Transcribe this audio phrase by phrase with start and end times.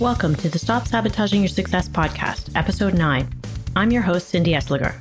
[0.00, 3.28] Welcome to the Stop Sabotaging Your Success podcast, episode 9.
[3.76, 4.94] I'm your host, Cindy Esliger.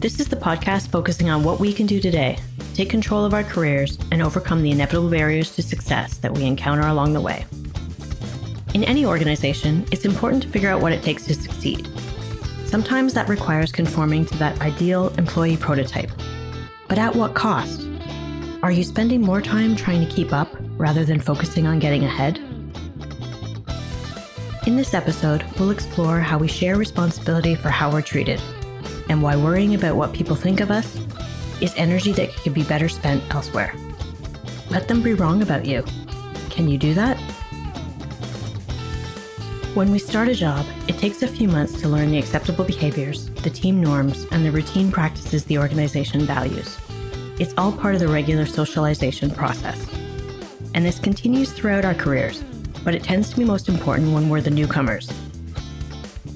[0.00, 3.34] This is the podcast focusing on what we can do today to take control of
[3.34, 7.46] our careers and overcome the inevitable barriers to success that we encounter along the way.
[8.74, 11.88] In any organization, it's important to figure out what it takes to succeed.
[12.66, 16.10] Sometimes that requires conforming to that ideal employee prototype.
[16.88, 17.86] But at what cost?
[18.60, 22.42] Are you spending more time trying to keep up rather than focusing on getting ahead?
[24.68, 28.38] In this episode, we'll explore how we share responsibility for how we're treated
[29.08, 30.94] and why worrying about what people think of us
[31.62, 33.74] is energy that could be better spent elsewhere.
[34.68, 35.86] Let them be wrong about you.
[36.50, 37.16] Can you do that?
[39.72, 43.30] When we start a job, it takes a few months to learn the acceptable behaviors,
[43.30, 46.76] the team norms, and the routine practices the organization values.
[47.38, 49.88] It's all part of the regular socialization process.
[50.74, 52.44] And this continues throughout our careers,
[52.88, 55.12] but it tends to be most important when we're the newcomers.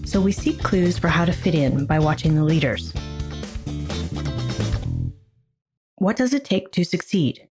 [0.04, 2.92] So we seek clues for how to fit in by watching the leaders.
[5.94, 7.48] What does it take to succeed?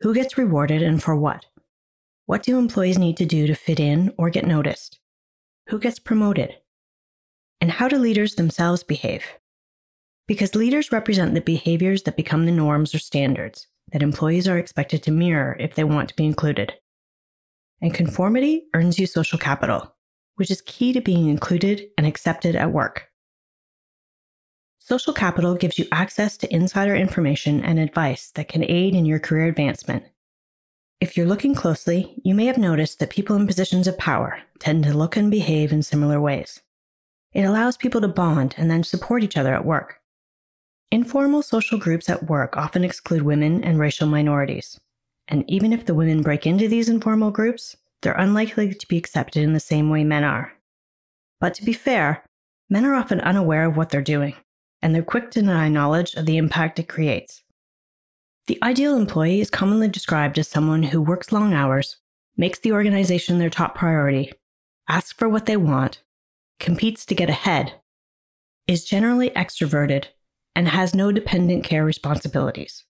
[0.00, 1.46] Who gets rewarded and for what?
[2.26, 4.98] What do employees need to do to fit in or get noticed?
[5.68, 6.56] Who gets promoted?
[7.60, 9.26] And how do leaders themselves behave?
[10.26, 15.04] Because leaders represent the behaviors that become the norms or standards that employees are expected
[15.04, 16.74] to mirror if they want to be included.
[17.80, 19.94] And conformity earns you social capital,
[20.36, 23.08] which is key to being included and accepted at work.
[24.78, 29.18] Social capital gives you access to insider information and advice that can aid in your
[29.18, 30.04] career advancement.
[31.00, 34.84] If you're looking closely, you may have noticed that people in positions of power tend
[34.84, 36.60] to look and behave in similar ways.
[37.32, 40.00] It allows people to bond and then support each other at work.
[40.90, 44.78] Informal social groups at work often exclude women and racial minorities.
[45.30, 49.42] And even if the women break into these informal groups, they're unlikely to be accepted
[49.42, 50.52] in the same way men are.
[51.40, 52.24] But to be fair,
[52.68, 54.34] men are often unaware of what they're doing,
[54.82, 57.42] and they're quick to deny knowledge of the impact it creates.
[58.46, 61.98] The ideal employee is commonly described as someone who works long hours,
[62.36, 64.32] makes the organization their top priority,
[64.88, 66.02] asks for what they want,
[66.58, 67.74] competes to get ahead,
[68.66, 70.06] is generally extroverted,
[70.56, 72.84] and has no dependent care responsibilities.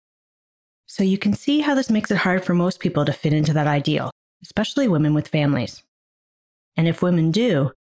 [0.90, 3.52] So you can see how this makes it hard for most people to fit into
[3.52, 4.10] that ideal,
[4.42, 5.84] especially women with families.
[6.76, 7.70] And if women do,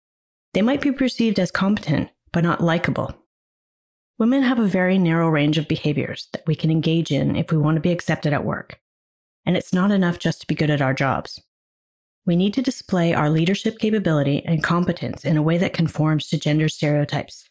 [0.54, 3.12] they might be perceived as competent, but not likable.
[4.20, 7.58] Women have a very narrow range of behaviors that we can engage in if we
[7.58, 8.78] want to be accepted at work.
[9.44, 11.42] And it's not enough just to be good at our jobs.
[12.26, 16.38] We need to display our leadership capability and competence in a way that conforms to
[16.38, 17.48] gender stereotypes.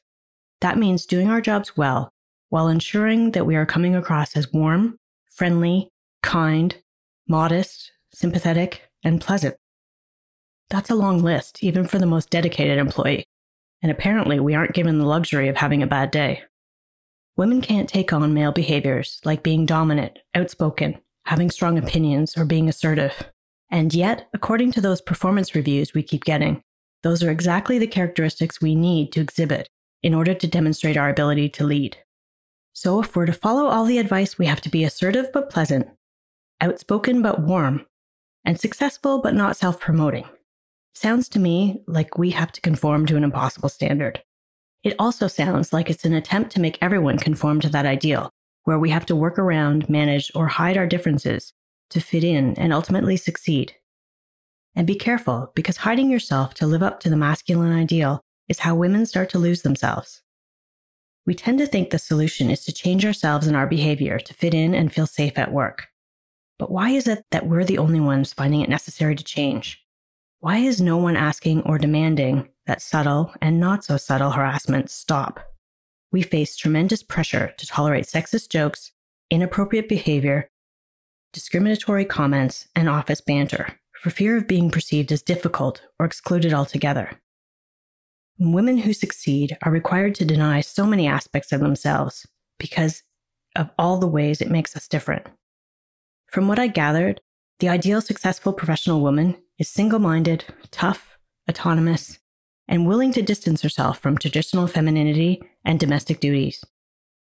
[0.61, 2.13] That means doing our jobs well
[2.47, 4.98] while ensuring that we are coming across as warm,
[5.39, 5.89] friendly,
[6.21, 6.75] kind,
[7.29, 9.55] modest, sympathetic, and pleasant.
[10.69, 13.23] That's a long list, even for the most dedicated employee.
[13.81, 16.41] And apparently, we aren't given the luxury of having a bad day.
[17.37, 22.67] Women can't take on male behaviors like being dominant, outspoken, having strong opinions, or being
[22.67, 23.31] assertive.
[23.71, 26.61] And yet, according to those performance reviews we keep getting,
[27.01, 29.69] those are exactly the characteristics we need to exhibit
[30.03, 31.95] in order to demonstrate our ability to lead.
[32.81, 35.89] So, if we're to follow all the advice, we have to be assertive but pleasant,
[36.61, 37.85] outspoken but warm,
[38.45, 40.23] and successful but not self promoting.
[40.93, 44.23] Sounds to me like we have to conform to an impossible standard.
[44.81, 48.29] It also sounds like it's an attempt to make everyone conform to that ideal,
[48.63, 51.51] where we have to work around, manage, or hide our differences
[51.89, 53.75] to fit in and ultimately succeed.
[54.73, 58.73] And be careful, because hiding yourself to live up to the masculine ideal is how
[58.73, 60.21] women start to lose themselves.
[61.29, 64.55] We tend to think the solution is to change ourselves and our behavior to fit
[64.55, 65.85] in and feel safe at work.
[66.57, 69.79] But why is it that we're the only ones finding it necessary to change?
[70.39, 75.39] Why is no one asking or demanding that subtle and not so subtle harassment stop?
[76.11, 78.91] We face tremendous pressure to tolerate sexist jokes,
[79.29, 80.49] inappropriate behavior,
[81.31, 87.19] discriminatory comments, and office banter for fear of being perceived as difficult or excluded altogether.
[88.39, 92.25] Women who succeed are required to deny so many aspects of themselves
[92.57, 93.03] because
[93.53, 95.27] of all the ways it makes us different.
[96.31, 97.19] From what I gathered,
[97.59, 101.17] the ideal successful professional woman is single minded, tough,
[101.49, 102.19] autonomous,
[102.65, 106.63] and willing to distance herself from traditional femininity and domestic duties.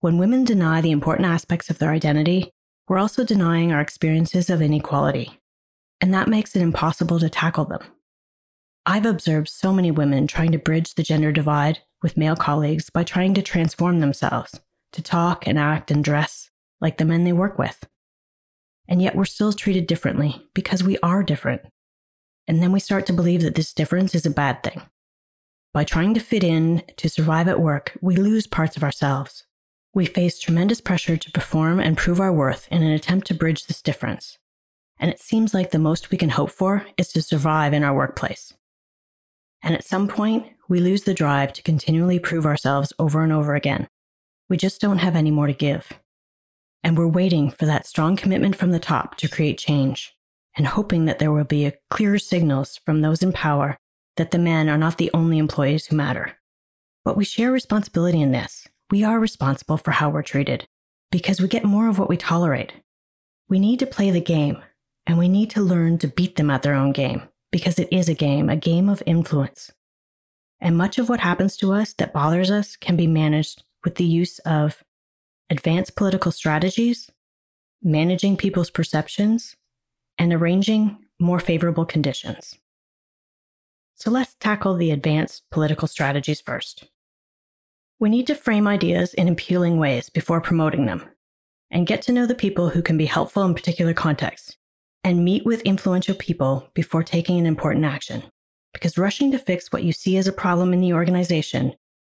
[0.01, 2.51] When women deny the important aspects of their identity,
[2.89, 5.39] we're also denying our experiences of inequality,
[6.01, 7.83] and that makes it impossible to tackle them.
[8.89, 13.03] I've observed so many women trying to bridge the gender divide with male colleagues by
[13.03, 14.61] trying to transform themselves
[14.93, 16.51] to talk and act and dress
[16.81, 17.85] like the men they work with.
[18.87, 21.63] And yet we're still treated differently because we are different.
[22.47, 24.83] And then we start to believe that this difference is a bad thing.
[25.75, 29.47] By trying to fit in to survive at work, we lose parts of ourselves.
[29.95, 33.67] We face tremendous pressure to perform and prove our worth in an attempt to bridge
[33.67, 34.39] this difference.
[34.97, 37.95] And it seems like the most we can hope for is to survive in our
[37.95, 38.55] workplace.
[39.67, 43.57] And at some point, we lose the drive to continually prove ourselves over and over
[43.57, 43.89] again.
[44.49, 45.93] We just don't have any more to give.
[46.85, 50.15] And we're waiting for that strong commitment from the top to create change
[50.57, 53.77] and hoping that there will be clearer signals from those in power
[54.17, 56.39] that the men are not the only employees who matter.
[57.05, 58.69] But we share responsibility in this.
[58.93, 60.69] We are responsible for how we're treated
[61.11, 62.73] because we get more of what we tolerate.
[63.49, 64.63] We need to play the game
[65.09, 68.07] and we need to learn to beat them at their own game because it is
[68.07, 69.73] a game, a game of influence.
[70.61, 74.05] And much of what happens to us that bothers us can be managed with the
[74.05, 74.85] use of
[75.49, 77.11] advanced political strategies,
[77.83, 79.57] managing people's perceptions,
[80.19, 82.59] and arranging more favorable conditions.
[83.95, 86.91] So let's tackle the advanced political strategies first.
[87.99, 91.09] We need to frame ideas in appealing ways before promoting them
[91.71, 94.59] and get to know the people who can be helpful in particular contexts
[95.07, 98.25] and meet with influential people before taking an important action.
[98.73, 101.75] Because rushing to fix what you see as a problem in the organization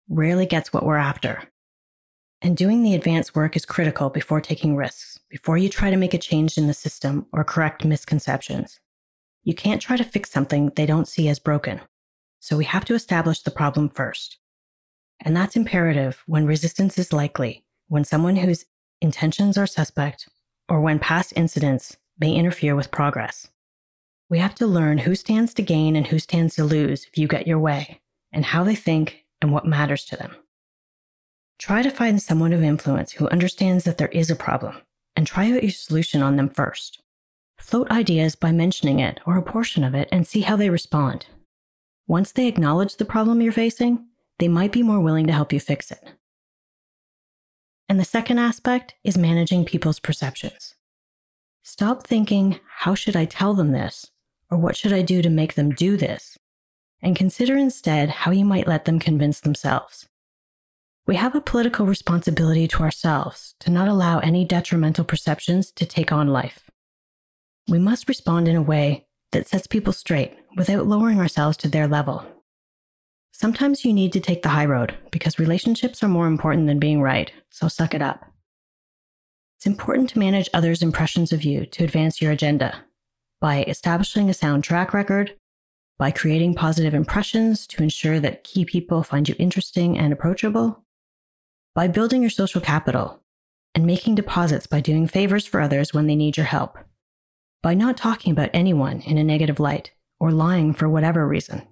[0.08, 1.42] rarely gets what we're after.
[2.40, 6.14] And doing the advanced work is critical before taking risks, before you try to make
[6.14, 8.80] a change in the system or correct misconceptions.
[9.44, 11.82] You can't try to fix something they don't see as broken.
[12.40, 14.38] So we have to establish the problem first.
[15.20, 18.64] And that's imperative when resistance is likely, when someone whose
[19.02, 20.26] intentions are suspect,
[20.70, 23.48] or when past incidents may interfere with progress.
[24.30, 27.26] We have to learn who stands to gain and who stands to lose if you
[27.26, 28.00] get your way,
[28.32, 30.34] and how they think and what matters to them.
[31.58, 34.76] Try to find someone of influence who understands that there is a problem,
[35.16, 37.02] and try out your solution on them first.
[37.58, 41.26] Float ideas by mentioning it or a portion of it and see how they respond.
[42.06, 44.06] Once they acknowledge the problem you're facing,
[44.38, 46.12] they might be more willing to help you fix it.
[47.88, 50.74] And the second aspect is managing people's perceptions.
[51.78, 54.10] Stop thinking, how should I tell them this?
[54.50, 56.36] Or what should I do to make them do this?
[57.00, 60.08] And consider instead how you might let them convince themselves.
[61.06, 66.10] We have a political responsibility to ourselves to not allow any detrimental perceptions to take
[66.10, 66.68] on life.
[67.68, 71.86] We must respond in a way that sets people straight without lowering ourselves to their
[71.86, 72.26] level.
[73.30, 77.00] Sometimes you need to take the high road because relationships are more important than being
[77.00, 78.24] right, so suck it up.
[79.58, 82.82] It's important to manage others' impressions of you to advance your agenda
[83.40, 85.34] by establishing a sound track record,
[85.98, 90.84] by creating positive impressions to ensure that key people find you interesting and approachable,
[91.74, 93.20] by building your social capital
[93.74, 96.78] and making deposits by doing favors for others when they need your help
[97.62, 99.90] by not talking about anyone in a negative light
[100.20, 101.62] or lying for whatever reason.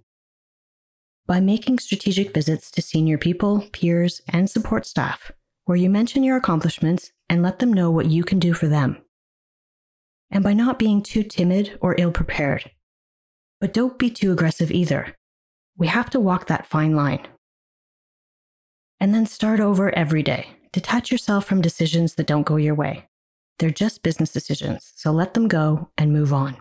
[1.27, 5.33] By making strategic visits to senior people, peers, and support staff,
[5.65, 8.99] where you mention your accomplishments and let them know what you can do for them.
[10.31, 12.71] And by not being too timid or ill prepared.
[13.61, 15.17] But don't be too aggressive either.
[15.77, 17.27] We have to walk that fine line.
[19.01, 20.49] And then start over every day.
[20.73, 23.09] Detach yourself from decisions that don't go your way.
[23.59, 26.59] They're just business decisions, so let them go and move on.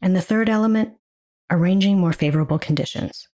[0.00, 0.94] And the third element,
[1.50, 3.28] arranging more favorable conditions.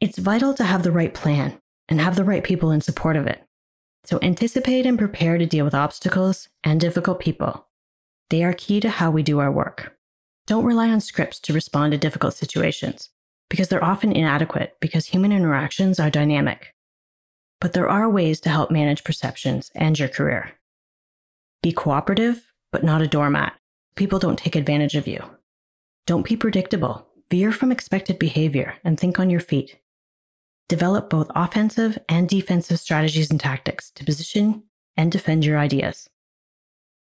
[0.00, 3.26] It's vital to have the right plan and have the right people in support of
[3.26, 3.42] it.
[4.04, 7.66] So anticipate and prepare to deal with obstacles and difficult people.
[8.30, 9.96] They are key to how we do our work.
[10.46, 13.10] Don't rely on scripts to respond to difficult situations
[13.48, 16.74] because they're often inadequate because human interactions are dynamic.
[17.60, 20.52] But there are ways to help manage perceptions and your career.
[21.62, 23.52] Be cooperative, but not a doormat.
[23.96, 25.22] People don't take advantage of you.
[26.06, 27.06] Don't be predictable.
[27.30, 29.78] Veer from expected behavior and think on your feet.
[30.70, 34.62] Develop both offensive and defensive strategies and tactics to position
[34.96, 36.08] and defend your ideas.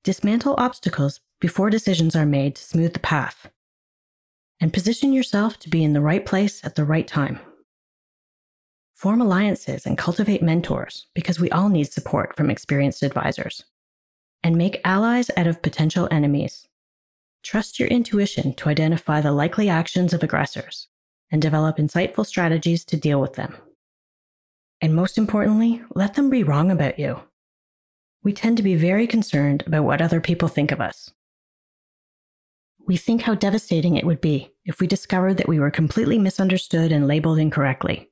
[0.04, 3.50] Dismantle obstacles before decisions are made to smooth the path.
[4.60, 7.40] And position yourself to be in the right place at the right time.
[8.96, 13.64] Form alliances and cultivate mentors because we all need support from experienced advisors
[14.44, 16.68] and make allies out of potential enemies.
[17.44, 20.90] Trust your intuition to identify the likely actions of aggressors
[21.34, 23.58] and develop insightful strategies to deal with them.
[24.82, 27.20] And most importantly, let them be wrong about you.
[28.24, 31.12] We tend to be very concerned about what other people think of us.
[32.86, 36.92] We think how devastating it would be if we discovered that we were completely misunderstood
[36.92, 38.12] and labeled incorrectly.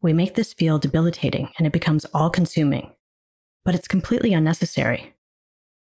[0.00, 2.92] We make this feel debilitating and it becomes all consuming.
[3.64, 5.14] But it's completely unnecessary.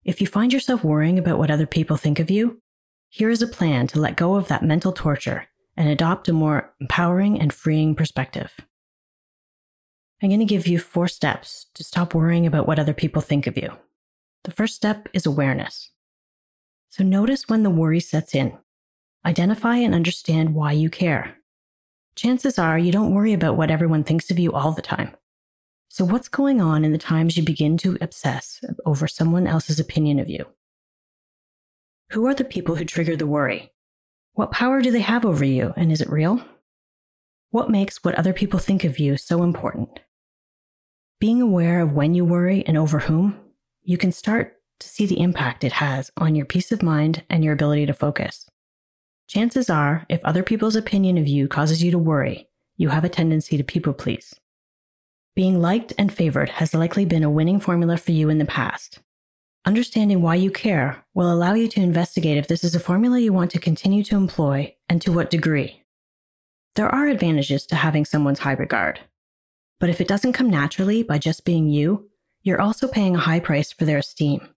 [0.04, 2.62] If you find yourself worrying about what other people think of you,
[3.10, 6.74] here is a plan to let go of that mental torture and adopt a more
[6.80, 8.54] empowering and freeing perspective.
[10.22, 13.46] I'm going to give you four steps to stop worrying about what other people think
[13.48, 13.72] of you.
[14.44, 15.92] The first step is awareness.
[16.90, 18.58] So notice when the worry sets in.
[19.26, 21.38] Identify and understand why you care.
[22.16, 25.16] Chances are you don't worry about what everyone thinks of you all the time.
[25.90, 30.20] So, what's going on in the times you begin to obsess over someone else's opinion
[30.20, 30.46] of you?
[32.12, 33.73] Who are the people who trigger the worry?
[34.34, 36.44] What power do they have over you, and is it real?
[37.52, 40.00] What makes what other people think of you so important?
[41.20, 43.40] Being aware of when you worry and over whom,
[43.84, 47.44] you can start to see the impact it has on your peace of mind and
[47.44, 48.50] your ability to focus.
[49.28, 53.10] Chances are, if other people's opinion of you causes you to worry, you have a
[53.10, 54.34] tendency to people please.
[55.36, 59.00] Being liked and favored has likely been a winning formula for you in the past.
[59.66, 63.32] Understanding why you care will allow you to investigate if this is a formula you
[63.32, 65.84] want to continue to employ and to what degree.
[66.76, 69.00] There are advantages to having someone's high regard.
[69.80, 72.10] But if it doesn't come naturally by just being you,
[72.42, 74.50] you're also paying a high price for their esteem,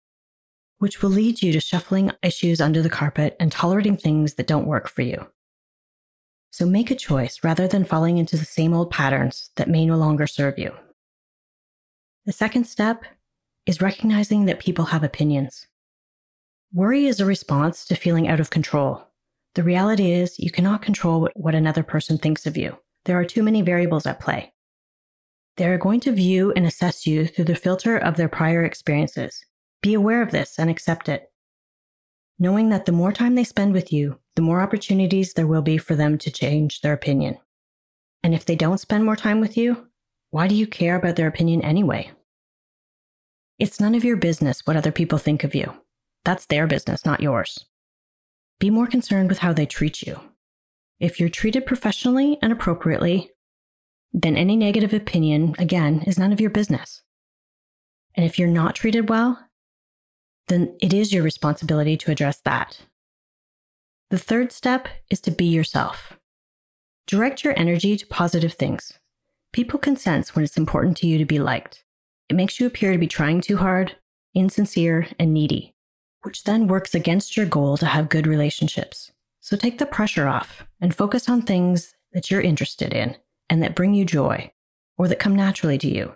[0.78, 4.66] which will lead you to shuffling issues under the carpet and tolerating things that don't
[4.66, 5.26] work for you.
[6.50, 9.96] So make a choice rather than falling into the same old patterns that may no
[9.96, 10.72] longer serve you.
[12.24, 13.04] The second step
[13.66, 15.66] is recognizing that people have opinions.
[16.72, 19.06] Worry is a response to feeling out of control.
[19.54, 22.76] The reality is, you cannot control what another person thinks of you.
[23.04, 24.52] There are too many variables at play.
[25.56, 29.44] They are going to view and assess you through the filter of their prior experiences.
[29.82, 31.30] Be aware of this and accept it.
[32.38, 35.78] Knowing that the more time they spend with you, the more opportunities there will be
[35.78, 37.38] for them to change their opinion.
[38.24, 39.86] And if they don't spend more time with you,
[40.30, 42.10] why do you care about their opinion anyway?
[43.58, 45.72] It's none of your business what other people think of you.
[46.24, 47.66] That's their business, not yours.
[48.58, 50.20] Be more concerned with how they treat you.
[50.98, 53.30] If you're treated professionally and appropriately,
[54.12, 57.02] then any negative opinion, again, is none of your business.
[58.14, 59.38] And if you're not treated well,
[60.48, 62.80] then it is your responsibility to address that.
[64.10, 66.18] The third step is to be yourself.
[67.06, 68.98] Direct your energy to positive things.
[69.52, 71.83] People can sense when it's important to you to be liked.
[72.34, 73.94] It makes you appear to be trying too hard,
[74.34, 75.76] insincere, and needy,
[76.22, 79.12] which then works against your goal to have good relationships.
[79.40, 83.16] So take the pressure off and focus on things that you're interested in
[83.48, 84.50] and that bring you joy
[84.98, 86.12] or that come naturally to you.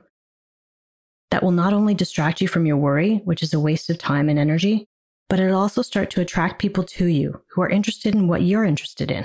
[1.30, 4.28] That will not only distract you from your worry, which is a waste of time
[4.28, 4.88] and energy,
[5.28, 8.64] but it'll also start to attract people to you who are interested in what you're
[8.64, 9.25] interested in.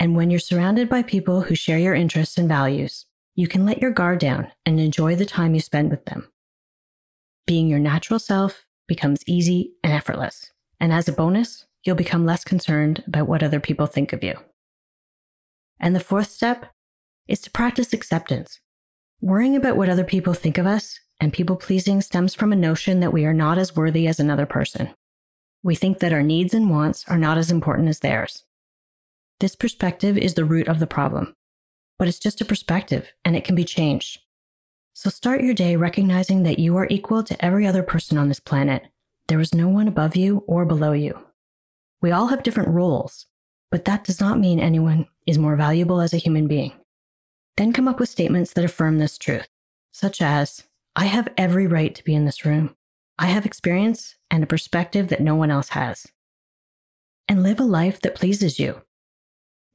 [0.00, 3.04] And when you're surrounded by people who share your interests and values,
[3.36, 6.26] you can let your guard down and enjoy the time you spend with them.
[7.46, 10.52] Being your natural self becomes easy and effortless.
[10.80, 14.36] And as a bonus, you'll become less concerned about what other people think of you.
[15.78, 16.72] And the fourth step
[17.28, 18.60] is to practice acceptance.
[19.20, 23.00] Worrying about what other people think of us and people pleasing stems from a notion
[23.00, 24.90] that we are not as worthy as another person.
[25.62, 28.44] We think that our needs and wants are not as important as theirs.
[29.40, 31.34] This perspective is the root of the problem,
[31.98, 34.20] but it's just a perspective and it can be changed.
[34.94, 38.40] So start your day recognizing that you are equal to every other person on this
[38.40, 38.84] planet.
[39.28, 41.18] There is no one above you or below you.
[42.00, 43.26] We all have different roles,
[43.70, 46.72] but that does not mean anyone is more valuable as a human being.
[47.56, 49.48] Then come up with statements that affirm this truth,
[49.92, 52.74] such as I have every right to be in this room.
[53.18, 56.06] I have experience and a perspective that no one else has.
[57.28, 58.82] And live a life that pleases you.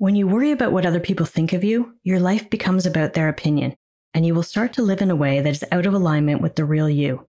[0.01, 3.29] When you worry about what other people think of you, your life becomes about their
[3.29, 3.75] opinion,
[4.15, 6.55] and you will start to live in a way that is out of alignment with
[6.55, 7.27] the real you.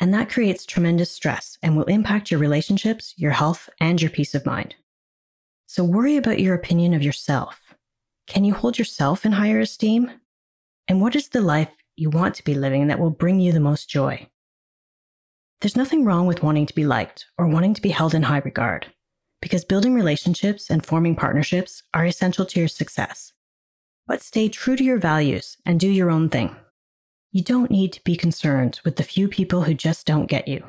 [0.00, 4.34] And that creates tremendous stress and will impact your relationships, your health, and your peace
[4.34, 4.74] of mind.
[5.68, 7.72] So worry about your opinion of yourself.
[8.26, 10.10] Can you hold yourself in higher esteem?
[10.88, 13.60] And what is the life you want to be living that will bring you the
[13.60, 14.26] most joy?
[15.60, 18.38] There's nothing wrong with wanting to be liked or wanting to be held in high
[18.38, 18.92] regard,
[19.40, 23.32] because building relationships and forming partnerships are essential to your success.
[24.06, 26.56] But stay true to your values and do your own thing.
[27.30, 30.64] You don't need to be concerned with the few people who just don't get you.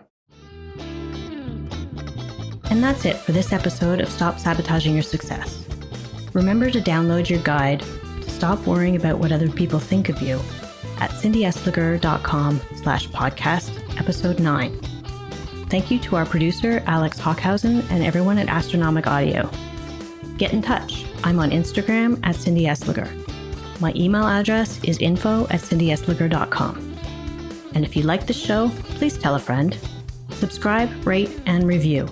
[2.69, 5.65] And that's it for this episode of Stop Sabotaging Your Success.
[6.33, 10.39] Remember to download your guide to stop worrying about what other people think of you
[10.99, 14.88] at cindyesliger.com slash podcast episode 9.
[15.69, 19.49] Thank you to our producer, Alex Hockhausen, and everyone at Astronomic Audio.
[20.37, 21.05] Get in touch.
[21.23, 23.07] I'm on Instagram at Cindy Esliger.
[23.79, 26.97] My email address is info at cindyesliger.com.
[27.75, 29.77] And if you like the show, please tell a friend.
[30.31, 32.07] Subscribe, rate, and review.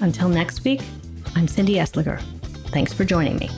[0.00, 0.82] Until next week,
[1.36, 2.20] I'm Cindy Esliger.
[2.72, 3.50] Thanks for joining me.